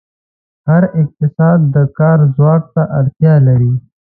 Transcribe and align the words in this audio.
هر 0.67 0.83
اقتصاد 1.01 1.59
د 1.75 1.75
کار 1.97 2.19
ځواک 2.35 2.63
ته 2.75 2.83
اړتیا 2.99 3.33
لري. 3.47 3.73